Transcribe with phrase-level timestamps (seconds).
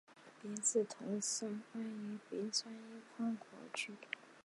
[0.41, 3.39] 别子铜山是爱媛县新居滨市山间的一片铜矿
[3.71, 3.93] 区。